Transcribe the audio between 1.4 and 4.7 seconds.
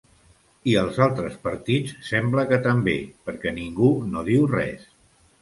partits sembla que també, perquè ningú no diu